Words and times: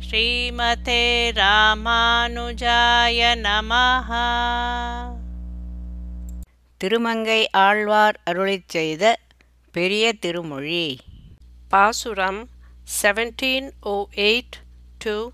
ஸ்ரீமதே 0.00 1.02
ராமானுஜாய 1.32 3.20
நமஹ. 3.36 4.10
திருமங்கை 6.80 7.48
ஆழ்வார் 7.50 8.18
அருளிச் 8.30 8.68
செய்த 8.68 9.04
பெரிய 9.72 10.12
திருமொழி. 10.12 11.00
பாசுரம் 11.68 12.48
1708 13.02 14.60
to 15.00 15.32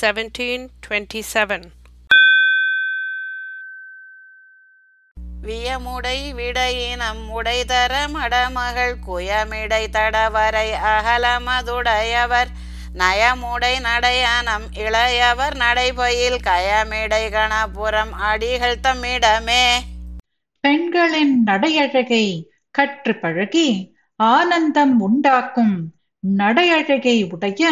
1727 0.00 1.70
வியமுடை 5.42 6.18
விடையினம் 6.32 7.22
உடைதர 7.34 8.08
மடமகள் 8.08 8.94
குயமிடை 9.06 9.84
தடவரை 9.88 10.68
அகலமதுடையவர் 10.84 12.50
நயமுடை 12.94 13.74
நடையானம் 13.80 14.66
இளையவர் 14.74 15.56
நடைபயில் 15.56 16.38
கயமிடை 16.40 17.24
கணபுரம் 17.30 18.12
அடிகள் 18.22 18.82
தம்மிடமே. 18.82 19.64
பெண்களின் 20.64 21.42
நடையழகை 21.46 22.24
கற்று 22.70 23.14
பழகி 23.14 23.68
ஆனந்தம் 24.20 25.00
உண்டாக்கும் 25.00 25.74
நடையழகை 26.24 27.30
உடைய 27.32 27.64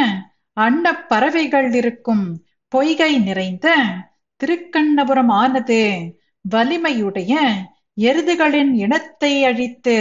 அன்ன 0.56 0.94
பறவைகள் 1.02 1.72
இருக்கும் 1.72 2.24
பொய்கை 2.72 3.18
நிறைந்த 3.18 3.68
திருக்கண்ணபுரம் 4.40 5.32
ஆனது 5.32 5.80
வலிமையுடைய 6.44 7.32
எருதுகளின் 8.00 8.72
இனத்தை 8.74 9.44
அழித்து 9.44 9.96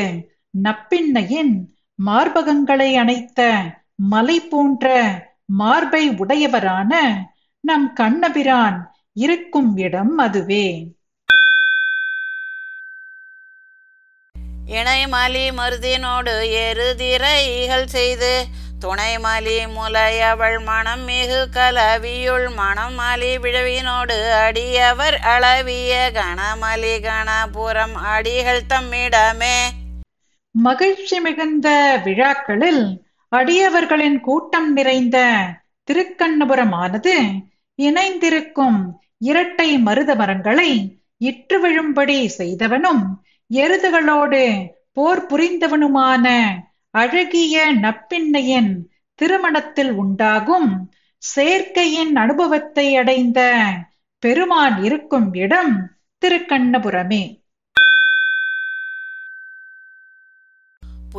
நப்பின்னையின் 0.62 1.54
மார்பகங்களை 2.00 2.94
அணைத்த 2.96 3.42
மலை 4.10 4.40
போன்ற 4.40 4.86
மார்பை 5.46 6.10
உடையவரான 6.10 7.14
நம் 7.60 7.94
கண்ணபிரான் 7.94 8.96
இருக்கும் 9.14 9.78
இடம் 9.78 10.18
அதுவே. 10.18 10.88
இணைமலி 14.68 15.52
மருதினோடு 15.58 16.34
எருதிர 16.42 17.24
ஈகல் 17.48 17.86
செய்து 17.86 18.46
துணைமலி 18.82 19.68
முலையவள் 19.76 20.64
மனம் 20.64 21.02
மிகு 21.02 21.50
கலவியுள் 21.54 22.54
மனம் 22.56 22.94
மலி 22.94 23.38
விழவினோடு 23.38 24.32
அடியவர் 24.32 25.18
அளவிய 25.20 26.12
கணமலி 26.14 27.02
கணபுரம் 27.02 27.94
அடிகள் 27.94 28.66
தம்மிடமே. 28.70 29.58
மகிழ்ச்சி 30.52 31.20
மிகுந்த 31.20 32.00
விழாக்களில் 32.04 33.02
அடியவர்களின் 33.32 34.20
கூட்டம் 34.20 34.74
நிறைந்த 34.74 35.18
திருக்கண்ணபுரமானது 35.88 37.16
இணைந்திருக்கும் 37.76 38.80
இரட்டை 39.18 39.78
மருத 39.78 40.16
மரங்களை 40.16 40.72
இற்று 41.18 41.58
விழும்படி 41.60 42.30
செய்தவனும் 42.38 43.04
எருதுகளோடு 43.50 44.70
போர் 44.92 45.26
புரிந்தவனுமான 45.26 46.26
அழகிய 46.92 47.74
நப்பின்னையின் 47.74 48.72
திருமணத்தில் 49.16 49.94
உண்டாகும் 49.94 50.70
சேர்க்கையின் 51.18 52.16
அனுபவத்தை 52.16 52.96
அடைந்த 52.96 53.40
பெருமான் 54.20 54.84
இருக்கும் 54.84 55.34
இடம் 55.34 55.74
திருக்கண்ணபுரமே. 56.22 57.41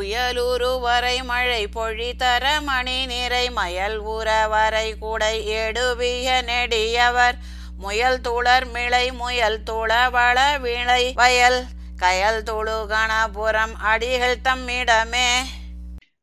புயலூரு 0.03 0.81
வரை 0.81 1.23
மழை 1.23 1.67
பொழிதர 1.75 2.45
மணி 2.63 3.07
நிறை 3.07 3.51
மயல் 3.51 3.99
ஊற 4.05 4.49
வரை 4.49 4.95
கூடை 4.99 5.47
எடுவிய 5.47 6.43
நெடியவர். 6.47 7.37
முயல் 7.79 8.21
துளர் 8.21 8.67
மிளை 8.71 9.13
முயல் 9.13 9.59
துளவள 9.71 10.39
விளை 10.61 11.13
வயல். 11.15 11.61
கயல் 12.03 12.43
துளு 12.43 12.79
கணபுரம் 12.89 13.75
அடிகள் 13.93 14.37
தம்மிடமே 14.45 15.29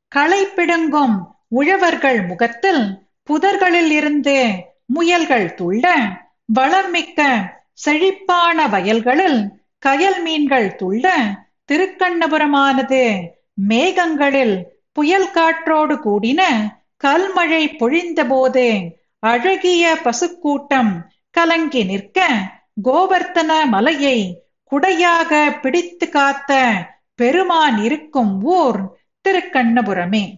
களை 0.07 0.45
பிடுங்கும் 0.45 1.17
உழவர்கள் 1.47 2.21
முகத்தில் 2.21 2.83
புதர்களில் 3.23 3.91
இருந்து 3.91 4.37
முயல்கள் 4.85 5.49
துள்ள. 5.61 5.85
வளமிக்க 6.53 7.21
செழிப்பான 7.73 8.67
வயல்களில் 8.67 9.41
கயல் 9.85 10.21
மீன்கள் 10.21 10.75
துள்ள. 10.75 11.07
திருக்கண்ணபுரமானது 11.71 13.03
மேகங்களில் 13.67 14.65
புயல் 14.93 15.31
காற்றோடு 15.31 15.95
கூடின 15.95 16.41
கல்மழை 17.03 17.75
பொழிந்தபோது 17.79 18.91
அழகிய 19.19 19.95
பசுக்கூட்டம் 20.03 21.07
கலங்கி 21.31 21.83
நிற்க 21.83 22.27
கோவர்த்தன 22.83 23.65
மலையை 23.65 24.47
குடையாக 24.71 25.59
பிடித்து 25.61 26.09
காத்த 26.09 26.71
பெருமான் 27.15 27.77
இருக்கும் 27.77 28.41
ஊர் 28.41 28.79
திருக்கண்ணபுரமே. 29.25 30.37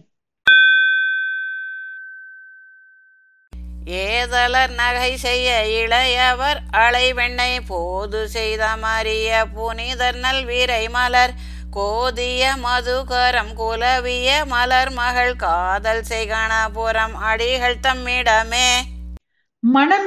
ஏதலர் 3.86 4.70
நகை 4.70 5.16
செய்ய 5.16 5.66
இளையவர் 5.66 6.60
அலைவெண்ணை 6.72 7.60
போது 7.68 8.28
செய்த 8.28 8.76
மாறிய 8.76 9.46
புனிதர் 9.54 10.14
நல் 10.14 10.44
வீரை 10.44 10.88
மலர் 10.88 11.34
கோதிய 11.76 12.42
மதுகரம் 12.64 13.52
குலவிய 13.56 14.28
மலர் 14.46 14.92
மகள் 14.92 15.36
காதல் 15.36 16.02
செய்கணபுரம் 16.08 17.14
அடிகள் 17.22 17.78
தம்மிடமே. 17.86 18.68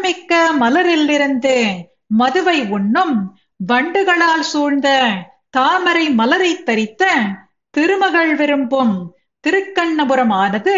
மிக்க 0.01 0.51
மலரிலிருந்து 0.59 1.55
மதுவை 2.07 2.67
உண்ணும் 2.69 3.15
வண்டுகளால் 3.65 4.41
சூழ்ந்த 4.41 4.89
தாமரை 5.49 6.09
மலரை 6.09 6.63
தரித்த 6.63 7.03
திருமகள் 7.69 8.35
விரும்பும் 8.35 8.95
திருக்கண்ணபுரமானது 9.43 10.75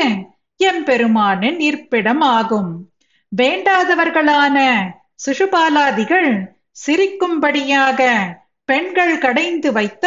எம்பெருமானின் 0.59 1.59
இருப்பிடம் 1.59 2.21
ஆகும் 2.21 2.71
வேண்டாதவர்களான 3.31 4.57
சிசுபாலாதிகள் 5.25 6.31
சிரிக்கும்படியாக 6.85 8.01
பெண்கள் 8.65 9.17
கடைந்து 9.17 9.71
வைத்த 9.71 10.05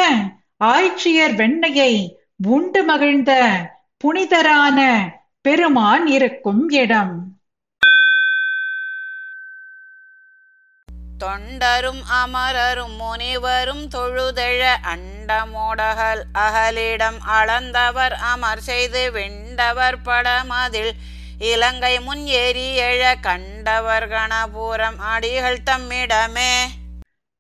ஆய்ச்சியர் 0.61 1.35
வெண்ணையை 1.35 2.17
உண்டு 2.47 2.85
மகிழ்ந்த 2.85 3.33
புனிதரான 4.05 4.79
பெருமான் 5.43 6.07
இருக்கும் 6.07 6.69
இடம். 6.69 7.39
தொண்டரும் 11.19 12.03
அமரரும் 12.09 12.95
முனிவரும் 12.97 13.89
தொழுதெழ 13.89 14.77
அண்டமோடகல் 14.95 16.23
அகலிடம் 16.35 17.19
அளந்தவர் 17.27 18.13
அமர் 18.13 18.61
செய்து 18.61 19.13
வெண்டவர் 19.13 19.99
படமதில். 20.05 20.93
இலங்கை 21.39 22.01
முன் 22.01 22.27
ஏறி 22.27 22.79
எழ 22.79 23.15
கண்டவர் 23.21 24.09
கணபுரம் 24.09 24.99
அடிகள் 24.99 25.67
தம்மிடமே. 25.71 26.55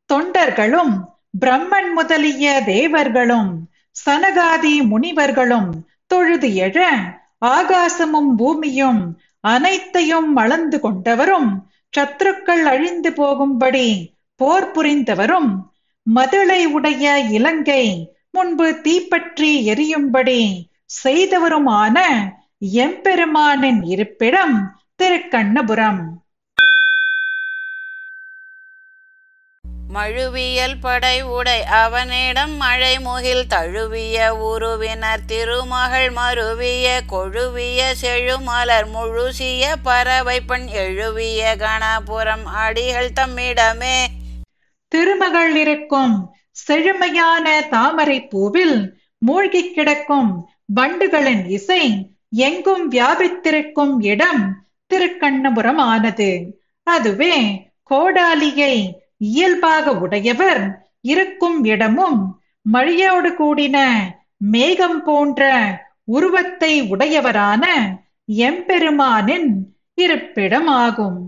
தொண்டர்களும் 0.08 1.09
பிரம்மன் 1.34 1.92
முதலிய 1.92 2.62
தேவர்களும் 2.64 3.50
சனகாதி 3.96 4.74
முனிவர்களும் 4.88 5.70
தொழுது 6.06 6.48
எழ 6.54 6.78
ஆகாசமும் 7.46 8.30
பூமியும் 8.36 9.02
அனைத்தையும் 9.40 10.36
அளந்து 10.36 10.78
கொண்டவரும் 10.78 11.50
சத்துருக்கள் 11.96 12.64
அழிந்து 12.64 13.12
போகும்படி 13.12 14.16
போர் 14.40 14.70
புரிந்தவரும் 14.70 15.50
மதுளை 16.06 16.64
உடைய 16.64 17.04
இலங்கை 17.28 17.84
முன்பு 18.30 18.80
தீப்பற்றி 18.82 19.50
எரியும்படி 19.72 20.40
செய்தவருமான 21.04 21.96
எம்பெருமானின் 22.84 23.82
இருப்பிடம் 23.84 24.56
திருக்கண்ணபுரம். 24.96 26.02
மழுவியல் 29.94 30.80
படை 30.80 31.22
உடை 31.22 31.64
அவனிடம் 31.64 32.56
மழை 32.56 32.98
முகில் 32.98 33.46
தழுவிய 33.46 34.36
உருவினர் 34.36 35.24
திருமகள் 35.26 36.10
மருவிய 36.12 37.00
கொழுவிய 37.08 37.94
செழுமலர் 38.02 38.88
முழுசிய 38.94 39.72
பறவை 39.82 40.40
பெண் 40.40 40.66
எழுவிய 40.66 41.56
கணபுரம் 41.56 42.44
அடிகள் 42.44 43.10
தம்மிடமே. 43.20 44.06
திருமகள் 44.88 45.56
இருக்கும் 45.56 46.32
செழுமையான 46.52 47.62
தாமரை 47.70 48.28
பூவில் 48.34 48.92
மூழ்கி 49.18 49.72
கிடக்கும் 49.72 50.50
வண்டுகளின் 50.74 51.46
இசை 51.46 52.10
எங்கும் 52.30 52.90
வியாபித்திருக்கும் 52.92 53.94
இடம் 53.98 54.66
திருக்கண்ணபுரம் 54.94 55.78
ஆனது 55.78 56.58
அதுவே 56.82 57.66
கோடாலியை 57.82 58.99
இயல்பாக 59.20 59.92
உடையவர் 59.92 60.60
இருக்கும் 61.00 61.64
இடமும் 61.64 62.42
மழையோடு 62.72 63.30
கூடின 63.34 63.78
மேகம் 64.36 65.04
போன்ற 65.04 65.48
உருவத்தை 66.04 66.82
உடையவரான 66.82 67.64
எம்பெருமானின் 68.26 69.48
இருப்பிடமாகும். 70.00 71.18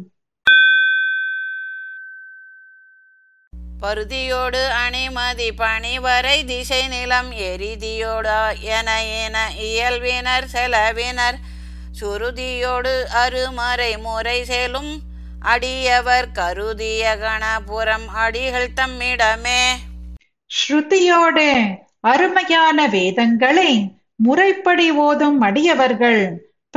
பருதியோடு 3.82 4.62
அணிமதி 4.84 5.48
பணிவரை 5.58 6.44
திசை 6.44 6.88
நிலம் 6.88 7.30
எரிதியோடா 7.32 8.42
என 8.60 9.04
என 9.04 9.50
இயல்பினர் 9.60 10.48
செலவினர். 10.52 11.38
சுருதியோடு 12.00 12.94
அருமறை 13.24 13.92
முறை 13.98 14.44
செலும் 14.44 14.92
அடியவர் 15.44 16.28
கருதிய 16.32 17.02
கணபுரம் 17.16 18.06
அடிகள் 18.14 18.68
தம்மிடமே. 18.76 19.62
ஸ்ருதியோடு 20.50 21.78
அருமையான 22.00 22.86
வேதங்களை 22.88 23.92
முறைப்படி 24.16 24.90
ஓதும் 24.90 25.40
அடியவர்கள் 25.40 26.22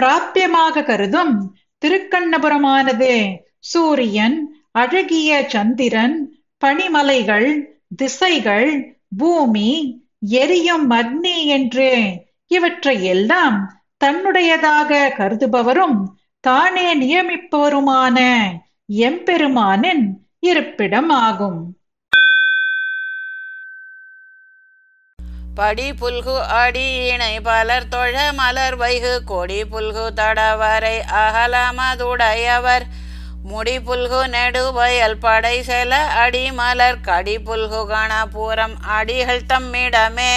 பிராபியமாக 0.01 0.83
கருதும் 0.83 1.57
திருக்கண்ணபுரமானது. 1.85 3.39
சூரியன் 3.59 4.67
அழகிய 4.71 5.45
சந்திரன் 5.47 6.43
பனிமலைகள் 6.65 7.59
திசைகள் 7.95 8.97
பூமி 9.17 10.03
எரியும் 10.19 10.91
அக்னி 10.91 11.45
என்று 11.45 12.13
இவற்றை 12.47 13.03
எல்லாம் 13.03 13.83
தன்னுடையதாக 14.03 15.11
கருதுபவரும் 15.17 16.14
தானே 16.45 16.87
நியமிப்பவருமான 16.95 18.17
எம்பெருமானின் 18.99 20.03
இருப்பிடம் 20.39 21.09
ஆகும் 21.17 21.61
படி 25.55 25.93
புல்கு 25.93 26.35
அடி 26.55 27.07
இணை 27.07 27.39
பலர் 27.39 27.87
தொழ 27.87 28.31
மலர் 28.33 28.75
வைகு 28.75 29.23
கொடி 29.23 29.59
புல்கு 29.63 30.05
தடவரை 30.15 30.97
அகலமதுடையவர் 31.21 32.85
முடி 33.43 33.79
புல்கு 33.79 34.21
நெடுவயல் 34.27 35.19
படை 35.19 35.59
செல 35.59 35.91
அடி 36.15 36.51
மலர் 36.51 37.01
கடி 37.01 37.37
புல்கு 37.39 37.81
கணபுரம் 37.87 38.75
அடிகள் 38.97 39.47
தம்மிடமே. 39.49 40.35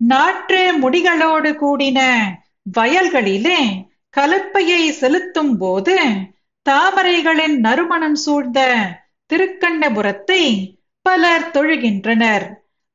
நாற்று 0.00 0.62
முடிகளோடு 0.80 1.52
கூடின 1.62 2.00
வயல்களிலே 2.78 3.60
கலப்பையை 4.16 4.82
செலுத்தும் 5.00 5.54
போது 5.56 5.96
தாமரைகளின் 6.66 7.56
நறுமணம் 7.58 8.18
சூழ்ந்த 8.24 8.60
திருக்கண்ணபுரத்தை 9.30 10.42
பலர் 11.06 11.50
தொழுகின்றனர். 11.50 12.46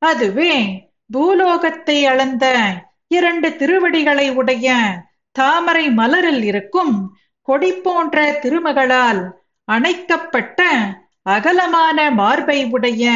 அதுவே 0.02 0.54
பூலோகத்தை 1.10 1.98
அளந்த 2.04 2.46
இரண்டு 3.08 3.48
திருவடிகளை 3.56 4.26
உடைய 4.30 4.68
தாமரை 5.36 5.84
மலரில் 5.90 6.42
இருக்கும் 6.42 6.94
கொடி 7.48 7.70
போன்ற 7.84 8.16
திருமகளால் 8.42 9.22
அணைக்கப்பட்ட 9.68 10.60
அகலமான 11.22 11.98
மார்பை 12.10 12.58
உடைய 12.70 13.10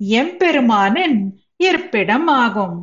எம்பெருமானின் 0.00 1.18
இருப்பிடம் 1.56 2.28
ஆகும் 2.42 2.76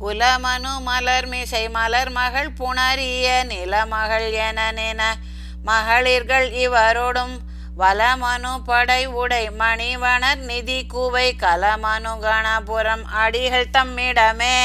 புலமனு 0.00 0.80
மலர் 0.80 1.26
மிசை 1.26 1.68
மலர் 1.68 2.10
மகள் 2.10 2.52
புணரிய 2.52 3.44
நிலமகள் 3.44 4.30
என 4.38 4.72
நின 4.72 5.00
மகளிர்கள் 5.64 6.50
இவரோடும் 6.58 7.34
வலமனு 7.76 8.64
படை 8.64 9.06
உடை 9.06 9.50
மணிவனர் 9.50 10.38
நிதி 10.40 10.86
கூவை 10.94 11.36
கலமனு 11.36 12.12
கணபுரம் 12.20 13.04
அடிகள் 13.18 13.72
தம்மிடமே. 13.72 14.56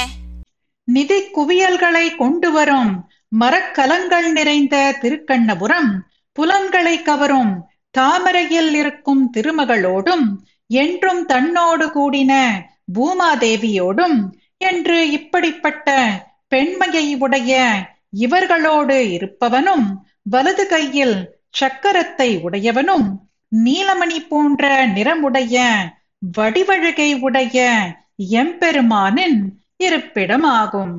நிதி 0.87 1.19
குவியல்களை 1.35 2.15
கொண்டு 2.15 2.51
வரும் 2.51 2.91
மரக்கலங்கள் 3.35 4.31
நிறைந்த 4.31 4.97
திருக்கண்ணபுரம் 5.01 5.91
புலன்களை 6.37 6.95
கவரும் 7.01 7.53
தாமரையில் 7.91 8.73
இருக்கும் 8.73 9.29
திருமகளோடும் 9.37 10.25
என்றும் 10.67 11.25
தன்னோடு 11.25 11.85
கூடின 11.87 12.33
பூமாதேவியோடும் 12.93 14.17
என்று 14.63 14.97
இப்படிப்பட்ட 15.11 15.89
பெண்மையை 16.47 17.05
உடைய 17.15 17.53
இவர்களோடு 18.19 18.97
இருப்பவனும் 19.15 19.87
வலது 20.23 20.65
கையில் 20.67 21.17
சக்கரத்தை 21.59 22.29
உடையவனும் 22.45 23.07
நீலமணி 23.65 24.19
போன்ற 24.29 24.87
நிறமுடைய 24.87 25.55
வடிவழகை 26.37 27.09
உடைய 27.19 27.57
எம்பெருமானின் 28.31 29.39
இருப்பிடமாகும். 29.83 30.95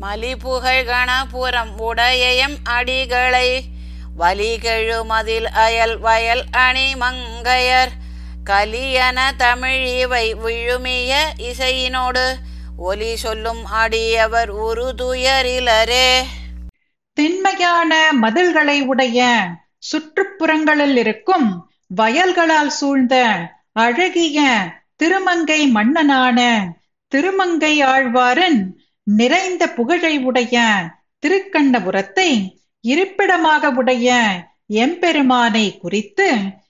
மலிபுகழ் 0.00 0.84
கணபுரம் 0.84 1.72
உடையம் 1.78 2.56
அடிகளை 2.70 3.48
வலிகெழுமதில் 4.18 5.48
அயல் 5.64 5.96
வயல் 5.98 6.44
அணி 6.50 6.88
மங்கையர் 6.94 7.92
கலியன 8.48 9.18
தமிழ் 9.38 9.82
இவை 9.94 10.26
விழுமிய 10.36 11.12
இசையினோடு 11.48 12.24
ஒலி 12.82 13.12
சொல்லும் 13.16 13.62
ஆடியவர் 13.78 14.50
ஒரு 14.62 14.86
துயரிலரே 15.00 16.08
திண்மையான 17.16 17.92
மதில்களை 18.20 18.78
உடைய 18.86 19.20
சுற்றுப்புறங்களில் 19.88 20.96
இருக்கும் 20.96 21.48
வயல்களால் 21.94 22.72
சூழ்ந்த 22.78 23.14
அழகிய 23.76 24.38
திருமங்கை 24.96 25.60
மன்னனான 25.74 26.38
திருமங்கை 27.12 27.74
ஆழ்வாரன் 27.86 28.60
நிறைந்த 29.06 29.66
புகழை 29.70 30.14
உடைய 30.22 30.56
திருக்கண்ணபுரத்தை 31.22 32.30
இருப்பிடமாக 32.84 33.70
உடைய 33.72 34.08
எம்பெருமானை 34.78 35.66
குறித்து 35.78 36.28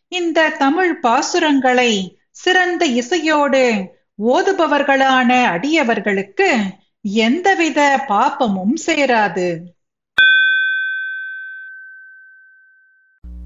இந்த 0.09 0.51
தமிழ் 0.51 0.99
பாசுரங்களை 1.03 2.17
சிறந்த 2.31 2.87
இசையோடு 2.87 3.95
ஓதுபவர்களான 4.29 5.45
அடியவர்களுக்கு 5.45 6.61
எந்தவித 7.03 8.05
பாப்பமும் 8.09 8.75
சேராது. 8.87 9.59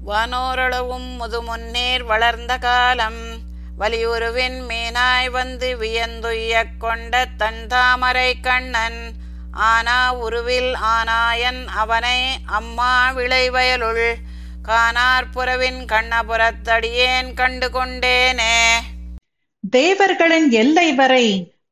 வானோரளவும் 0.07 1.19
முதுமுன்னேர் 1.19 2.03
வளர்ந்த 2.03 2.57
காலம். 2.57 3.37
வலியுருவின் 3.79 4.61
மேனாய் 4.67 5.31
வந்து 5.31 5.77
வியந்துய்யக் 5.77 6.77
கொண்ட 6.79 7.25
தன் 7.37 7.67
தாமரை 7.67 8.39
கண்ணன். 8.39 9.11
ஆனா 9.51 10.13
உருவில் 10.13 10.73
ஆனாயன் 10.73 11.67
அவனை 11.67 12.37
அம்மா 12.45 13.11
விளைவயலுள். 13.11 14.13
கானார்புறவின் 14.67 15.81
கண்ணபுரத்தடியேன் 15.91 17.29
கண்டு 17.33 17.67
கொண்டேனே 17.69 18.55
தேவர்களின் 19.63 20.47
எல்லை 20.53 20.87
வரை 20.93 21.25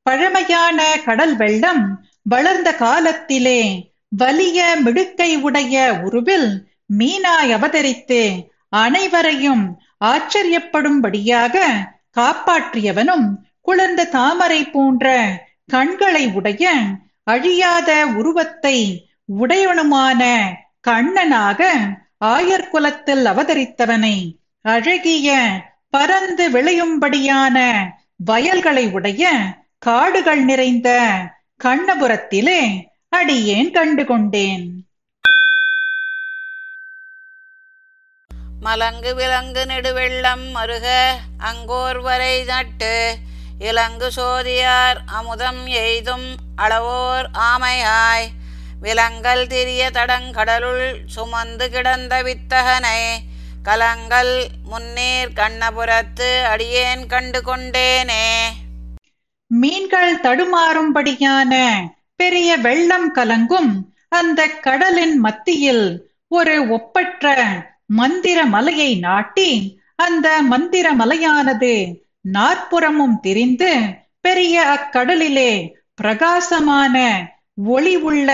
பழமையான 0.05 0.79
கடல் 1.05 1.35
வெள்ளம் 1.35 1.83
வளர்ந்த 2.25 2.69
காலத்திலே 2.75 3.61
வலிய 4.11 4.59
மிடுக்கை 4.83 5.31
உடைய 5.41 5.75
உருவில் 6.05 6.49
மீனாய் 6.93 7.53
அவதரித்து 7.53 8.21
அனைவரையும் 8.77 9.63
ஆச்சரியப்படும்படியாக 10.05 11.55
காப்பாற்றியவனும் 12.17 13.27
குளிர்ந்த 13.61 14.01
தாமரை 14.09 14.61
போன்ற 14.67 15.07
கண்களை 15.67 16.23
உடைய 16.31 16.65
அழியாத 17.27 17.89
உருவத்தை 18.13 18.77
உடையவனுமான 19.35 20.21
கண்ணனாக 20.87 21.61
ஆயர்குலத்தில் 22.21 23.25
அவதரித்தவனை 23.25 24.15
அழகிய 24.65 25.29
பறந்து 25.89 26.45
விளையும்படியான 26.49 27.57
வயல்களை 28.25 28.85
உடைய 28.91 29.23
காடுகள் 29.79 30.43
நிறைந்த 30.43 30.89
கண்ணபுரத்திலே 31.59 32.61
அடியேன் 33.11 33.71
கண்டு 33.71 34.03
கொண்டேன் 34.05 34.65
மலங்கு 38.61 39.11
விலங்கு 39.15 39.61
நெடுவெள்ளம் 39.65 40.45
மருக 40.55 40.87
அங்கோர் 41.41 41.99
வரை 41.99 42.35
நட்டு 42.43 42.93
இலங்கு 43.61 44.09
சோதியார் 44.11 44.99
அமுதம் 45.11 45.63
எய்தும் 45.81 46.27
அளவோர் 46.55 47.27
ஆமையாய் 47.45 48.27
விலங்கல் 48.81 49.43
திரிய 49.47 49.83
தடங்கடலுள் 49.93 50.85
சுமந்து 51.15 51.65
கிடந்த 51.69 52.13
வித்தகனை 52.23 52.99
கலங்கல் 53.63 54.35
முன்னேர் 54.65 55.33
கண்ணபுரத்து 55.35 56.29
அடியேன் 56.47 57.03
கண்டு 57.07 57.39
கொண்டேனே 57.41 58.25
மீன்கள் 59.51 60.13
தடுமாறும்படியான 60.21 61.53
பெரிய 62.15 62.49
வெள்ளம் 62.57 63.09
கலங்கும் 63.11 63.71
அந்த 64.11 64.41
கடலின் 64.61 65.17
மத்தியில் 65.19 65.85
ஒரு 66.31 66.55
ஒப்பற்ற 66.69 67.25
மந்திர 67.93 68.39
மலையை 68.45 68.91
நாட்டி 68.99 69.49
அந்த 69.97 70.27
மந்திர 70.43 70.87
மலையானது 70.95 71.73
நாற்புறமும் 72.31 73.17
திரிந்து 73.19 73.71
பெரிய 74.21 74.55
அக்கடலிலே 74.71 75.51
பிரகாசமான 75.95 76.95
ஒளி 77.71 77.95
உள்ள 78.03 78.29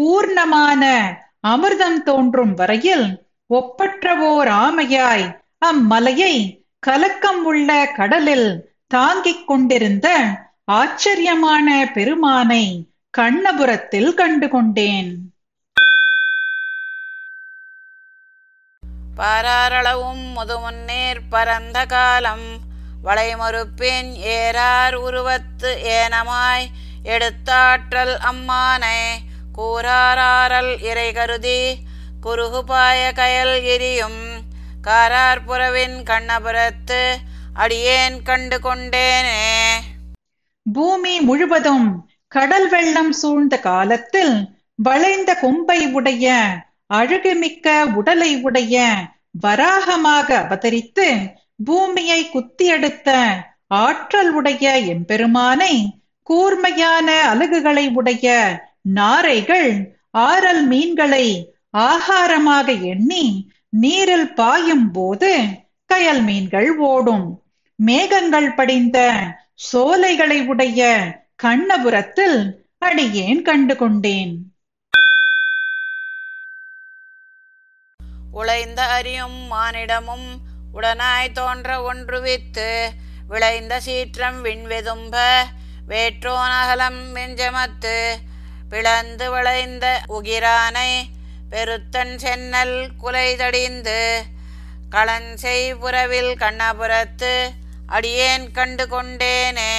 பூர்ணமான 0.00 1.14
அமிர்தம் 1.46 2.02
தோன்றும் 2.02 2.54
வரையில் 2.54 3.24
ஒப்பற்றவோர் 3.54 4.48
ஆமையாய் 4.48 5.40
அம்மலையை 5.66 6.64
கலக்கம் 6.78 7.44
உள்ள 7.44 7.86
கடலில் 7.86 8.78
தாங்கிக் 8.86 9.46
கொண்டிருந்த 9.46 10.24
ஆச்சரியமான 10.64 11.90
பெருமானை 11.94 12.88
கண்ணபுரத்தில் 13.18 14.14
கண்டு 14.14 14.48
கொண்டேன். 14.48 15.32
பாராரளவும் 19.16 20.24
முதுமுன்னேர் 20.36 21.20
பரந்த 21.30 21.86
காலம். 21.86 22.58
வளைமறுப்பின் 23.04 24.12
ஏறார் 24.24 24.94
உருவத்து 24.94 25.76
ஏனமாய் 25.82 26.66
எடுத்தாற்றல் 27.02 28.18
அம்மானே. 28.18 29.02
கூறாராரல் 29.60 30.72
இறை 30.80 31.12
கருதி 31.12 31.60
குறுகுபாய 32.22 33.00
கயல் 33.14 33.62
எரியும். 33.64 34.20
காரார்புறவின் 34.86 35.96
கண்ணபுரத்து 36.10 37.00
அடியேன் 37.54 38.22
கண்டு 38.22 38.58
கொண்டேனே. 38.58 39.40
பூமி 40.66 41.20
முழுவதும் 41.20 42.08
கடல் 42.28 42.68
வெள்ளம் 42.68 43.12
சூழ்ந்த 43.12 43.54
காலத்தில் 43.58 44.34
வளைந்த 44.74 45.30
கொம்பை 45.34 45.92
உடைய 45.92 46.26
அழகுமிக்க 46.94 47.66
உடலை 47.94 48.42
உடைய 48.42 48.84
வராகமாக 49.40 50.28
அவதரித்து 50.36 51.06
பூமியை 51.64 52.20
குத்தியெடுத்த 52.32 53.08
ஆற்றல் 53.66 54.30
உடைய 54.30 54.78
எம்பெருமானை 54.94 55.74
கூர்மையான 56.22 57.08
அலகுகளை 57.32 57.88
உடைய 57.88 58.26
நாரைகள் 58.82 59.70
ஆரல் 60.10 60.66
மீன்களை 60.66 61.26
ஆகாரமாக 61.76 62.82
எண்ணி 62.82 63.50
நீரில் 63.68 64.34
பாயும் 64.34 64.90
போது 64.90 65.44
கயல் 65.94 66.22
மீன்கள் 66.22 66.76
ஓடும். 66.76 67.42
மேகங்கள் 67.74 68.54
படிந்த 68.54 68.98
சோலைகளை 69.54 70.46
உடைய 70.46 70.98
கண்ணபுரத்தில் 71.42 72.38
அடியேன் 72.78 73.42
கண்டு 73.42 73.76
கொண்டேன். 73.76 74.32
உழைந்த 78.32 78.82
அரியும் 78.82 79.52
மானிடமும் 79.52 80.28
உடனாய் 80.74 81.32
தோன்ற 81.32 81.92
ஒன்றுவித்து 81.92 82.88
விளைந்த 83.28 83.80
சீற்றம் 83.80 84.40
விண்வெதும்ப 84.42 85.44
வேற்றோனகலம் 85.88 87.00
வெஞ்சமத்து 87.14 87.96
பிளந்து 88.70 89.30
விளைந்த 89.30 89.86
உகிரானை 90.08 90.90
பெருத்தன் 91.50 92.18
சென்னல் 92.18 92.76
குலைதடிந்து 93.02 94.00
களஞ்செய் 94.90 95.74
புறவில் 95.74 96.32
கண்ணபுரத்து 96.34 97.32
அடியேன் 97.86 98.52
கண்டு 98.52 98.84
கொண்டேனே. 98.88 99.72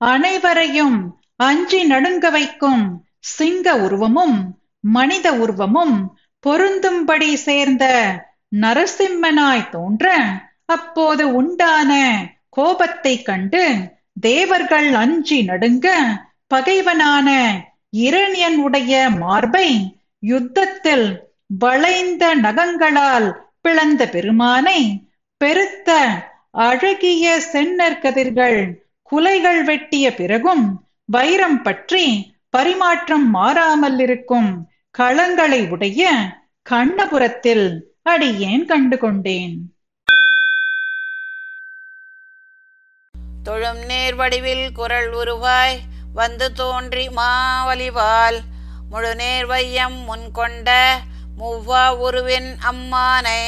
அனைவரையும் 0.00 0.98
அஞ்சி 1.36 1.84
நடுங்க 1.84 2.30
வைக்கும் 2.30 2.84
சிங்க 3.28 3.76
உருவமும் 3.76 4.36
மனித 4.84 5.32
உருவமும் 5.32 5.96
பொருந்தும்படி 6.44 7.34
சேர்ந்த 7.36 7.84
நரசிம்மனாய் 8.56 9.70
தோன்ற 9.70 10.06
அப்போது 10.66 11.32
உண்டான 11.32 11.92
கோபத்தை 12.48 13.22
கண்டு 13.22 13.64
தேவர்கள் 14.20 14.94
அஞ்சி 14.94 15.42
நடுங்க 15.42 15.88
பகைவனான 16.48 17.28
இரணியன் 17.92 18.56
உடைய 18.56 19.10
மார்பை 19.10 19.96
யுத்தத்தில் 20.22 21.34
வளைந்த 21.46 22.36
நகங்களால் 22.36 23.28
பிளந்த 23.60 24.08
பெருமானை 24.08 24.80
பெருத்த 25.40 25.90
அழகிய 26.50 27.40
செந்நற்கதிர்கள் 27.52 28.60
குலைகள் 29.02 29.64
வெட்டிய 29.64 30.14
பிறகும் 30.14 30.64
வைரம் 31.04 31.62
பற்றி 31.62 32.34
பரிமாற்றம் 32.50 33.30
மாறாமல் 33.30 33.98
இருக்கும் 33.98 34.68
களங்களை 34.98 35.68
உடைய 35.68 36.10
கண்ணபுரத்தில் 36.70 37.66
அடியேன் 38.02 38.64
கண்டு 38.64 38.98
கொண்டேன். 38.98 39.56
தொழும் 43.42 43.82
நேர் 43.86 44.14
வடிவில் 44.14 44.72
குரல் 44.72 45.12
உருவாய். 45.12 45.76
வந்து 46.16 46.52
தோன்றி 46.52 47.08
மாவலிவால் 47.08 48.38
முழுநேர் 48.90 49.46
வையம் 49.46 49.98
முன்கொண்ட 50.08 50.70
மூவா 51.38 51.82
உருவின் 51.98 52.50
அம்மானை 52.70 53.40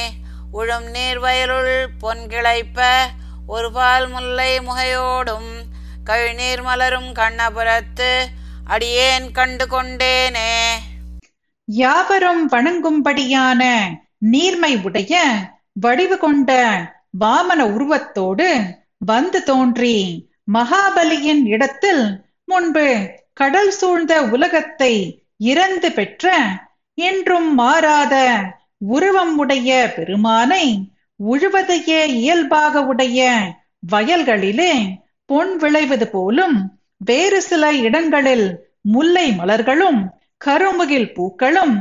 உழும் 0.53 0.87
நீர்வயலுள் 0.93 1.73
பொன்கிளைப்ப 2.01 2.79
ஒருபால் 3.47 4.07
முல்லை 4.09 4.59
முகையோடும் 4.59 5.49
கழிநீர் 6.05 6.61
மலரும் 6.61 7.11
கண்ணபுரத்து 7.13 8.11
அடியேன் 8.67 9.31
கண்டு 9.31 9.65
கொண்டேனே. 9.67 10.51
யாவரும் 11.67 12.49
வணங்கும்படியான 12.51 13.61
நீர்மை 14.25 14.81
உடைய 14.83 15.15
வடிவு 15.73 16.17
கொண்ட 16.17 16.51
வாமன 17.19 17.59
உருவத்தோடு 17.73 18.49
வந்து 19.05 19.43
தோன்றி 19.43 19.97
மகாபலியின் 20.53 21.45
இடத்தில் 21.45 22.03
முன்பு 22.49 22.87
கடல் 23.33 23.71
சூழ்ந்த 23.71 24.13
உலகத்தை 24.25 24.93
இறந்து 25.37 25.89
பெற்ற 25.91 26.33
என்றும் 26.97 27.53
மாறாத 27.53 28.15
உருவம் 28.87 29.35
உடைய 29.37 29.69
பெருமானை 29.95 30.65
உழுவதையே 31.19 32.01
இயல்பாக 32.13 32.81
உடைய 32.85 33.19
வயல்களிலே 33.91 34.73
பொன் 35.29 35.55
விளைவது 35.55 36.07
போலும் 36.07 36.57
வேறு 36.97 37.41
சில 37.41 37.71
இடங்களில் 37.79 38.47
முல்லை 38.81 39.27
மலர்களும் 39.31 39.99
கருமுகில் 40.45 41.13
பூக்களும் 41.13 41.75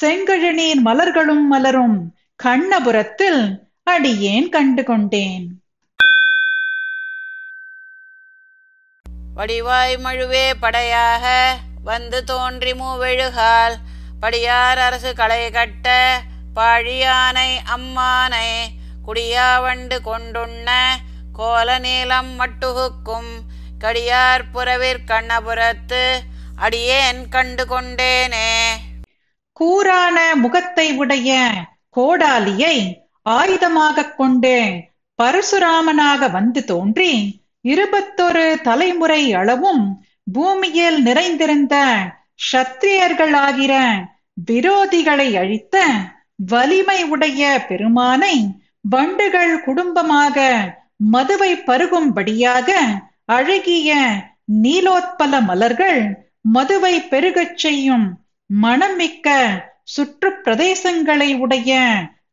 செங்கழநீர் 0.00 0.80
மலர்களும் 0.84 1.44
மலரும் 1.46 1.96
கண்ணபுரத்தில் 2.44 3.40
அடியேன் 3.82 4.48
கண்டு 4.48 4.82
கொண்டேன். 4.84 5.46
வடிவாய் 9.36 9.96
மழுவே 9.96 10.54
படையாக 10.60 11.56
வந்து 11.84 12.24
தோன்றி 12.24 12.72
மூவெழுகால். 12.72 13.74
படியார் 14.20 14.78
அரசு 14.78 15.14
களை 15.14 15.50
கட்ட 15.50 16.20
பாழியானை 16.56 17.58
அம்மானை 17.76 18.66
குடியாவண்டு 19.08 19.98
கொண்டுண்ண 20.04 20.70
கோல 21.32 21.78
நீளம் 21.78 22.40
மட்டுகுக்கும். 22.40 23.40
கடியார் 23.78 24.44
புறவிற் 24.54 25.04
கண்ணபுரத்து 25.06 26.18
அடியேன் 26.56 27.28
கண்டு 27.28 27.64
கொண்டேனே. 27.64 28.64
கூரான 29.52 30.34
முகத்தை 30.34 30.96
உடைய 30.96 31.50
கோடாலியை 31.96 33.00
ஆயுதமாகக் 33.30 34.16
கொண்டு 34.16 34.84
பரசுராமனாக 35.22 36.30
வந்து 36.30 36.64
தோன்றி 36.64 37.39
இருபத்தொரு 37.64 38.46
தலைமுறை 38.62 39.22
அளவும் 39.32 39.84
பூமியில் 40.32 40.98
நிறைந்திருந்த 41.02 41.76
ஷத்திரியர்களாகிற 42.50 43.74
விரோதிகளை 44.46 45.28
அழித்த 45.38 45.76
வலிமை 46.50 46.98
உடைய 47.08 47.42
பெருமானை 47.68 48.34
வண்டுகள் 48.84 49.54
குடும்பமாக 49.64 50.36
மதுவை 51.12 51.52
பருகும்படியாக 51.66 52.70
அழகிய 53.28 53.90
நீலோத்பல 54.62 55.34
மலர்கள் 55.42 56.00
மதுவை 56.52 56.94
பெருகச் 57.08 57.58
செய்யும் 57.58 58.06
மணமிக்க 58.50 59.28
சுற்று 59.86 60.30
பிரதேசங்களை 60.42 61.30
உடைய 61.38 61.72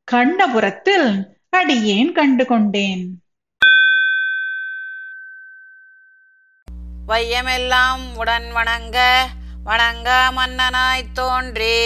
கண்ணபுரத்தில் 0.07 1.09
அடியேன் 1.49 2.11
கண்டு 2.11 2.45
கொண்டேன் 2.45 3.03
வையமெல்லாம் 7.07 8.03
உடன் 8.17 8.47
வணங்க 8.51 8.97
வணங்கா 9.65 10.19
மன்னனாய்த் 10.31 11.13
தோன்றி 11.13 11.77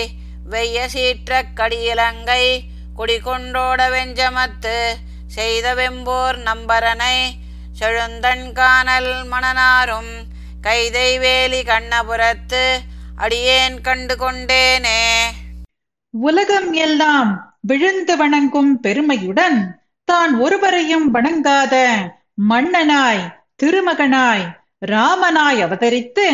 வெய்ய 0.46 0.86
சீற்றக் 0.94 1.56
கடியிலங்கை 1.56 2.44
குடிகொண்டோட 2.96 3.82
வெஞ்சமத்து 3.92 4.78
செய்த 5.28 5.68
வெம்போர் 5.74 6.38
நம்பரனை 6.44 7.18
செழுந்தன் 7.74 8.46
காணல் 8.54 9.12
மணனாரும் 9.25 10.12
கைதை 10.62 11.10
வேலி 11.20 11.62
கண்ணபுரத்து 11.63 12.63
அடியேன் 13.18 13.78
கண்டு 13.82 14.16
கொண்டேனே 14.16 15.01
உலகம் 16.13 16.72
எல்லாம் 16.80 17.32
விழுந்து 17.62 18.16
வணங்கும் 18.18 18.74
பெருமையுடன் 18.80 19.60
தான் 20.08 20.34
ஒருவரையும் 20.40 21.08
வணங்காத 21.10 21.75
மன்னனாய் 22.50 23.24
திருமகனாய் 23.56 24.46
ராமனாய் 24.81 25.61
அவதரித்து 25.61 26.27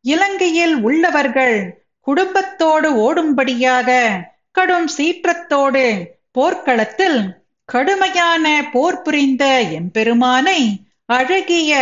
இலங்கையில் 0.00 0.74
உள்ளவர்கள் 0.76 1.82
குடும்பத்தோடு 2.00 2.88
ஓடும்படியாக 2.96 3.98
கடும் 4.50 4.88
சீற்றத்தோடு 4.96 6.12
போர்க்களத்தில் 6.30 7.20
கடுமையான 7.64 8.70
போர் 8.72 9.02
புரிந்த 9.02 9.44
எம்பெருமானை 9.60 10.60
அழகிய 11.06 11.72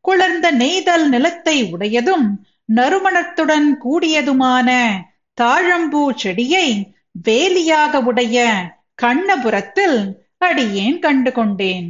குளர்ந்த 0.00 0.52
நெய்தல் 0.52 1.08
நிலத்தை 1.08 1.56
உடையதும் 1.72 2.26
நறுமணத்துடன் 2.74 3.68
கூடியதுமான 3.84 4.68
தாழம்பூ 5.40 6.02
செடியை 6.14 6.96
வேலியாக 7.28 8.02
உடைய 8.02 8.46
கண்ணபுரத்தில் 9.02 9.98
அடியேன் 10.38 10.98
கண்டு 10.98 11.32
கொண்டேன். 11.32 11.88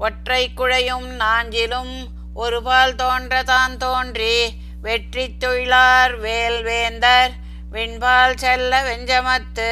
ஒற்றை 0.00 0.50
குழையும் 0.56 1.08
நாஞ்சிலும் 1.16 1.94
ஒருபால் 2.34 2.94
தோன்ற 2.94 3.42
தான் 3.42 3.76
தோன்றி 3.76 4.36
வெற்றி 4.80 5.36
தொழிலார் 5.36 6.14
வேல்வேந்தர் 6.18 7.32
விண்பால் 7.70 8.36
செல்ல 8.36 8.82
வெஞ்சமத்து 8.82 9.70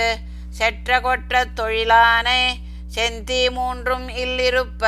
செற்ற 0.50 1.00
கொற்ற 1.00 1.44
தொழிலானை 1.56 2.40
செந்தி 2.94 3.50
மூன்றும் 3.50 4.08
இல்லிருப்ப 4.08 4.85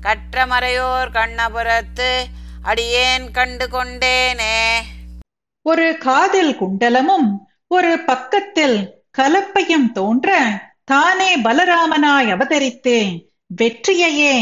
கற்றமறையோர் 0.00 1.10
கண்ணபுரத்து 1.10 2.10
அடியேன் 2.62 3.30
கண்டு 3.30 3.68
கொண்டேனே. 3.68 4.56
ஒரு 5.66 5.98
காதில் 5.98 6.56
குண்டலமும் 6.56 7.28
ஒரு 7.68 8.04
பக்கத்தில் 8.04 8.78
கலப்பையும் 9.18 9.92
தோன்ற 9.92 10.30
தானே 10.84 11.36
பலராமனாய் 11.36 12.30
அவதரித்து 12.32 12.96
வெற்றியையே 13.56 14.34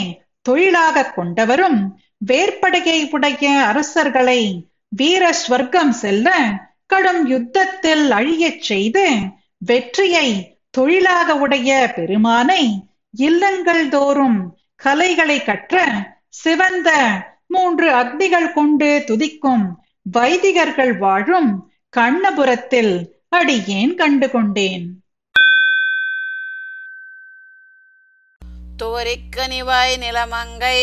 தொழிலாகக் 0.47 1.19
கொண்டவரும் 1.19 1.81
வேற்படையை 2.27 3.11
உடைய 3.11 3.51
அரசர்களை 3.67 4.41
வீர 4.89 5.35
ஸ்வர்க்கம் 5.41 5.95
செல்ல 5.95 6.29
கடும் 6.87 7.27
யுத்தத்தில் 7.27 8.11
அழியச் 8.11 8.61
செய்து 8.61 9.07
வெற்றியை 9.59 10.29
தொழிலாக 10.71 11.37
உடைய 11.37 11.93
பெருமானை 11.97 12.63
இல்லங்கள் 13.19 13.89
தோறும் 13.89 14.39
கலைகளை 14.77 15.39
கற்ற 15.45 15.77
சிவந்த 16.29 16.91
மூன்று 17.47 17.89
அக்னிகள் 17.93 18.53
கொண்டு 18.53 19.05
துதிக்கும் 19.07 19.67
வைதிகர்கள் 20.13 20.99
வாழும் 20.99 21.51
கண்ணபுரத்தில் 21.97 22.95
அடியேன் 23.29 23.95
கண்டு 23.95 24.31
கொண்டேன். 24.31 24.87
துவரிக்கனிவாய் 28.79 29.95
நிலமங்கை 30.03 30.79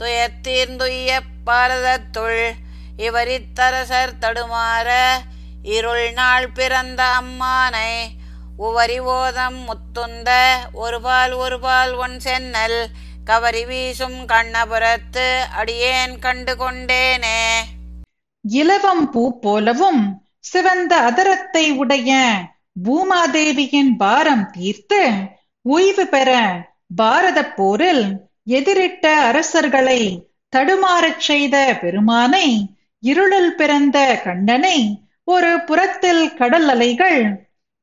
துயத்தீர்ந்துய்ய 0.00 1.10
பாரதத்துள் 1.46 2.42
இவரித்தரசர் 3.00 4.18
தடுமாற 4.20 4.88
இருள் 5.70 6.06
நாள் 6.12 6.48
பிறந்த 6.52 7.02
அம்மானை 7.16 7.90
உவரி 8.58 8.98
ஓதம் 9.12 9.58
முத்துந்த 9.64 10.30
ஒருபால் 10.78 11.34
ஒருபால் 11.36 11.92
ஒன் 11.98 12.18
சென்னல் 12.20 12.78
கவரி 13.24 13.64
வீசும் 13.64 14.20
கண்ணபுரத்து 14.26 15.26
அடியேன் 15.56 16.14
கண்டு 16.18 16.52
கொண்டேனே 16.56 17.40
இலவம் 18.44 19.04
பூ 19.08 19.22
போலவும் 19.38 20.02
சிவந்த 20.44 20.94
அதரத்தை 21.02 21.64
உடைய 21.76 22.10
பூமாதேவியின் 22.86 23.92
பாரம் 23.96 24.46
தீர்த்து 24.50 25.00
ஓய்வு 25.64 26.04
பெற 26.06 26.30
பாரத 26.90 27.46
போரில் 27.50 28.04
எதிரிட்ட 28.50 29.06
அரசர்களை 29.24 30.00
தடுமாறச் 30.52 31.18
செய்த 31.18 31.78
பெருமானை 31.80 32.46
இருளில் 33.02 33.54
பிறந்த 33.54 34.20
கண்ணனை 34.24 34.78
ஒரு 35.24 35.60
புறத்தில் 35.60 36.34
கடல் 36.34 36.68
அலைகள் 36.68 37.20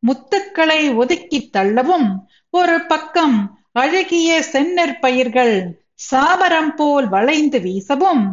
முத்துக்களை 0.04 0.96
ஒதுக்கித் 0.96 1.52
தள்ளவும் 1.58 2.10
ஒரு 2.54 2.86
பக்கம் 2.86 3.38
அழகிய 3.74 4.44
செந்நெற் 4.52 5.00
பயிர்கள் 5.00 5.56
சாமரம் 6.12 6.74
போல் 6.76 7.08
வளைந்து 7.08 7.60
வீசவும் 7.60 8.24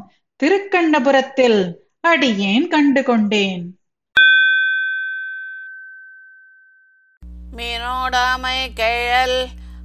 திருக்கண்ணபுரத்தில் 0.40 1.60
அடியேன் 2.00 2.68
கண்டு 2.68 3.02
கொண்டேன். 3.02 3.64
மீனோடாமை 7.52 8.58
கிழல் 8.74 9.38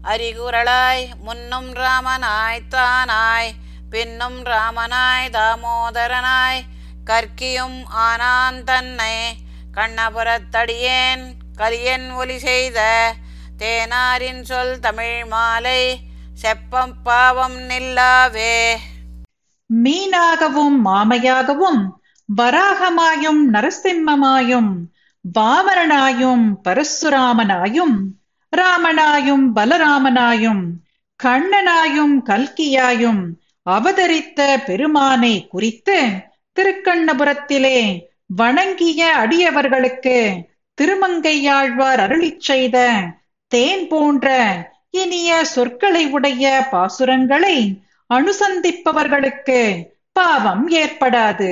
அரிகுரலாய் 0.06 1.04
முன்னும் 1.20 1.70
ராமனாய் 1.74 2.60
தானாய் 2.70 3.52
பின்னும் 3.90 4.40
ராமனாய் 4.44 5.30
தாமோதரனாய். 5.30 6.62
கற்கியும் 7.06 7.80
ஆனான் 7.88 8.64
தன்னை 8.64 9.16
கண்ணபுரத்தடியேன் 9.74 11.24
கலியன் 11.58 12.08
ஒலி 12.16 12.38
செய்த 12.40 12.80
தேனாரின் 13.58 14.42
சொல் 14.42 14.80
தமிழ் 14.80 15.26
மாலை 15.26 15.82
செப்பம் 16.42 16.96
பாவம் 17.04 17.58
நில்லாவே. 17.70 18.58
மீனாகவும் 19.70 20.78
மாமையாகவும் 20.86 21.82
வராகமாயும் 22.30 23.42
நரசிம்மமாயும் 23.54 24.72
வாமரனாயும் 25.36 26.46
பரசுராமனாயும் 26.64 27.98
ராமனாயும் 28.56 29.46
பலராமனாயும் 29.56 30.64
கண்ணனாயும் 31.24 32.16
கல்கியாயும் 32.26 33.24
அவதரித்த 33.66 34.40
பெருமானை 34.66 35.36
குறித்து 35.48 35.98
திருக்கண்ணபுரத்திலே 36.58 37.80
வணங்கிய 38.36 39.02
அடியவர்களுக்கு 39.24 40.18
திருமங்கையாழ்வார் 40.78 42.02
அருளி 42.06 42.32
செய்த 42.40 42.78
தேன் 43.52 43.88
போன்ற 43.88 44.28
இனிய 44.92 45.46
சொற்களை 45.46 46.04
உடைய 46.08 46.68
பாசுரங்களை 46.72 47.58
அனுசந்திப்பவர்களுக்கு 48.14 49.60
பாவம் 50.12 50.66
ஏற்படாது. 50.82 51.52